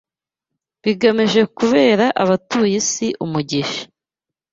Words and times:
bigamije 0.83 1.41
kubera 1.57 2.05
abatuye 2.23 2.75
isi 2.81 3.07
umugisha! 3.25 3.81